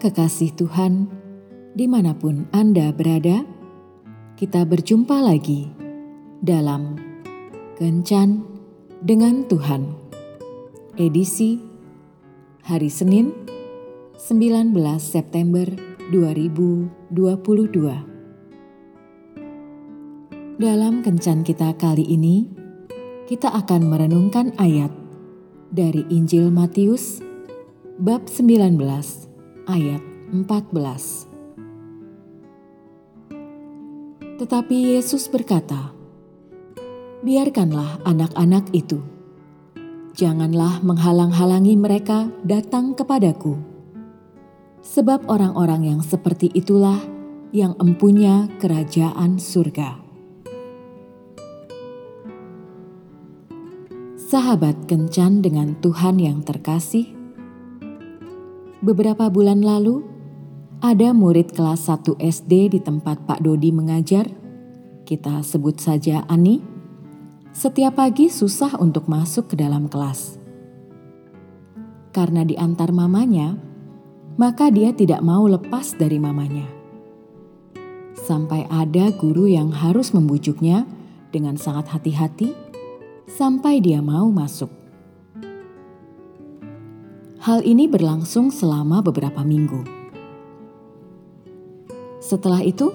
[0.00, 1.12] kekasih Tuhan,
[1.76, 3.44] di mana pun Anda berada,
[4.40, 5.68] kita berjumpa lagi
[6.40, 6.96] dalam
[7.76, 8.40] Kencan
[9.04, 9.92] dengan Tuhan,
[10.96, 11.60] edisi
[12.64, 13.36] hari Senin
[14.16, 15.68] 19 September
[16.08, 16.96] 2022.
[20.56, 22.48] Dalam Kencan kita kali ini,
[23.28, 24.92] kita akan merenungkan ayat
[25.68, 27.20] dari Injil Matius
[28.00, 29.29] bab 19
[29.68, 30.00] ayat
[30.32, 31.28] 14.
[34.40, 35.92] Tetapi Yesus berkata,
[37.20, 39.04] "Biarkanlah anak-anak itu.
[40.16, 43.60] Janganlah menghalang-halangi mereka datang kepadaku.
[44.80, 46.96] Sebab orang-orang yang seperti itulah
[47.52, 50.00] yang empunya kerajaan surga."
[54.30, 57.19] Sahabat kencan dengan Tuhan yang terkasih,
[58.80, 60.00] beberapa bulan lalu
[60.80, 64.24] ada murid kelas 1 SD di tempat Pak Dodi mengajar,
[65.04, 66.64] kita sebut saja Ani,
[67.52, 70.40] setiap pagi susah untuk masuk ke dalam kelas.
[72.16, 73.60] Karena diantar mamanya,
[74.40, 76.64] maka dia tidak mau lepas dari mamanya.
[78.16, 80.88] Sampai ada guru yang harus membujuknya
[81.28, 82.56] dengan sangat hati-hati
[83.28, 84.79] sampai dia mau masuk.
[87.40, 89.80] Hal ini berlangsung selama beberapa minggu.
[92.20, 92.92] Setelah itu,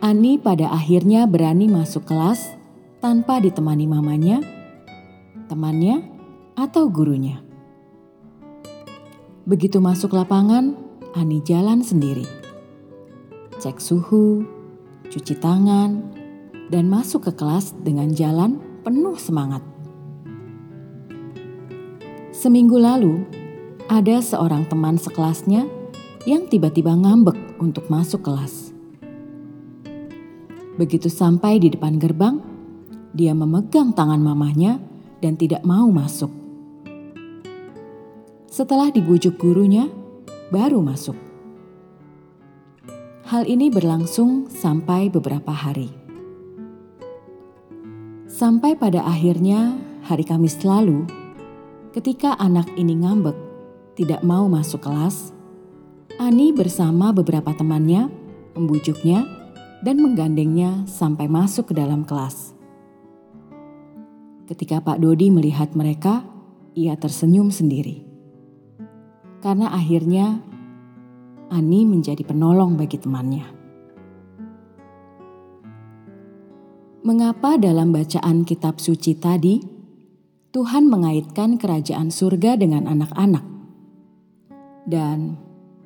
[0.00, 2.56] Ani pada akhirnya berani masuk kelas
[3.04, 4.40] tanpa ditemani mamanya,
[5.52, 6.00] temannya,
[6.56, 7.44] atau gurunya.
[9.44, 10.72] Begitu masuk lapangan,
[11.12, 12.24] Ani jalan sendiri.
[13.60, 14.48] Cek suhu,
[15.12, 16.00] cuci tangan,
[16.72, 19.60] dan masuk ke kelas dengan jalan penuh semangat.
[22.32, 23.41] Seminggu lalu,
[23.88, 25.66] ada seorang teman sekelasnya
[26.28, 28.70] yang tiba-tiba ngambek untuk masuk kelas.
[30.78, 32.38] Begitu sampai di depan gerbang,
[33.12, 34.80] dia memegang tangan mamanya
[35.20, 36.30] dan tidak mau masuk.
[38.48, 39.88] Setelah dibujuk gurunya,
[40.52, 41.16] baru masuk.
[43.28, 45.88] Hal ini berlangsung sampai beberapa hari.
[48.28, 51.08] Sampai pada akhirnya hari Kamis lalu,
[51.96, 53.36] ketika anak ini ngambek,
[53.92, 55.32] tidak mau masuk kelas,
[56.20, 58.08] Ani bersama beberapa temannya
[58.52, 59.24] membujuknya
[59.82, 62.54] dan menggandengnya sampai masuk ke dalam kelas.
[64.46, 66.24] Ketika Pak Dodi melihat mereka,
[66.76, 68.04] ia tersenyum sendiri.
[69.42, 70.40] Karena akhirnya
[71.52, 73.44] Ani menjadi penolong bagi temannya.
[77.02, 79.58] Mengapa dalam bacaan kitab suci tadi
[80.54, 83.51] Tuhan mengaitkan kerajaan surga dengan anak-anak?
[84.82, 85.38] Dan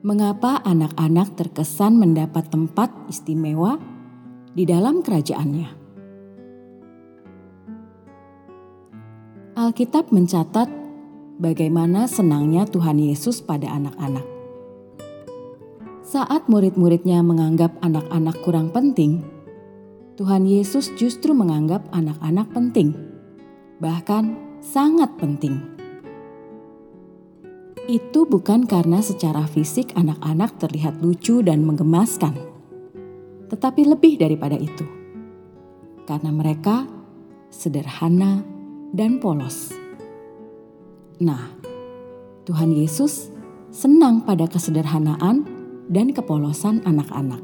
[0.00, 3.76] mengapa anak-anak terkesan mendapat tempat istimewa
[4.56, 5.68] di dalam kerajaannya?
[9.58, 10.70] Alkitab mencatat
[11.36, 14.26] bagaimana senangnya Tuhan Yesus pada anak-anak.
[16.08, 19.20] Saat murid-muridnya menganggap anak-anak kurang penting,
[20.16, 22.96] Tuhan Yesus justru menganggap anak-anak penting,
[23.78, 24.34] bahkan
[24.64, 25.77] sangat penting.
[27.88, 32.36] Itu bukan karena secara fisik anak-anak terlihat lucu dan menggemaskan,
[33.48, 34.84] tetapi lebih daripada itu,
[36.04, 36.84] karena mereka
[37.48, 38.44] sederhana
[38.92, 39.72] dan polos.
[41.16, 41.48] Nah,
[42.44, 43.32] Tuhan Yesus
[43.72, 45.48] senang pada kesederhanaan
[45.88, 47.40] dan kepolosan anak-anak.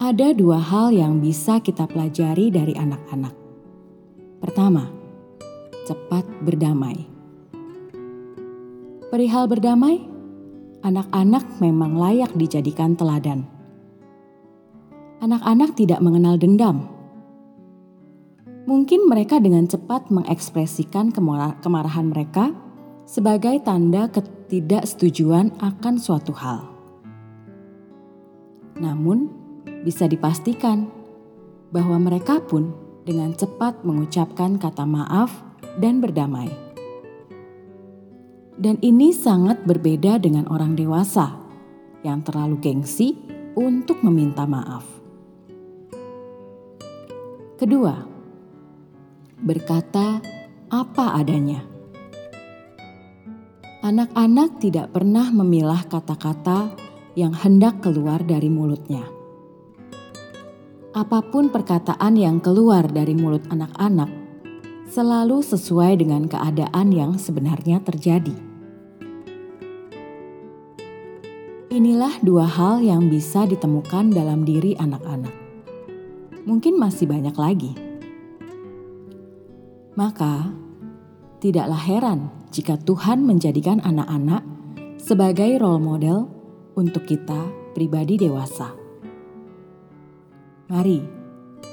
[0.00, 3.36] Ada dua hal yang bisa kita pelajari dari anak-anak.
[4.40, 5.03] Pertama,
[5.84, 7.06] cepat berdamai.
[9.12, 10.02] Perihal berdamai,
[10.82, 13.46] anak-anak memang layak dijadikan teladan.
[15.22, 16.90] Anak-anak tidak mengenal dendam.
[18.64, 21.12] Mungkin mereka dengan cepat mengekspresikan
[21.60, 22.56] kemarahan mereka
[23.04, 26.64] sebagai tanda ketidaksetujuan akan suatu hal.
[28.80, 29.30] Namun,
[29.84, 30.88] bisa dipastikan
[31.70, 32.72] bahwa mereka pun
[33.04, 36.50] dengan cepat mengucapkan kata maaf dan berdamai.
[38.54, 41.34] Dan ini sangat berbeda dengan orang dewasa
[42.06, 43.18] yang terlalu gengsi
[43.58, 44.86] untuk meminta maaf.
[47.58, 47.94] Kedua,
[49.42, 50.22] berkata
[50.70, 51.62] apa adanya.
[53.84, 56.72] Anak-anak tidak pernah memilah kata-kata
[57.18, 59.14] yang hendak keluar dari mulutnya
[60.94, 64.23] apa pun perkataan yang keluar dari mulut anak-anak
[64.88, 68.36] selalu sesuai dengan keadaan yang sebenarnya terjadi.
[71.74, 75.34] Inilah dua hal yang bisa ditemukan dalam diri anak-anak.
[76.46, 77.72] Mungkin masih banyak lagi.
[79.98, 80.54] Maka,
[81.42, 84.46] tidaklah heran jika Tuhan menjadikan anak-anak
[85.02, 86.30] sebagai role model
[86.78, 88.70] untuk kita pribadi dewasa.
[90.70, 91.23] Mari,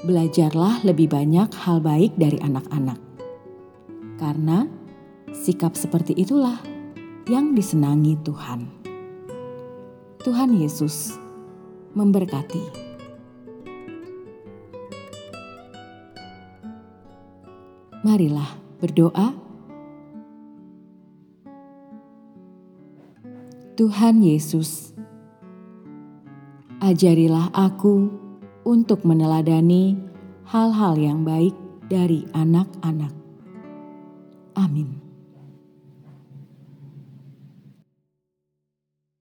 [0.04, 2.98] belajarlah lebih banyak hal baik dari anak-anak.
[4.18, 4.66] Karena
[5.32, 6.60] sikap seperti itulah
[7.30, 8.68] yang disenangi Tuhan.
[10.22, 11.18] Tuhan Yesus
[11.98, 12.92] memberkati.
[18.02, 18.50] Marilah
[18.82, 19.34] berdoa.
[23.78, 24.94] Tuhan Yesus,
[26.78, 28.14] ajarilah aku
[28.64, 29.98] untuk meneladani
[30.48, 31.56] hal-hal yang baik
[31.88, 33.14] dari anak-anak.
[34.56, 35.11] Amin.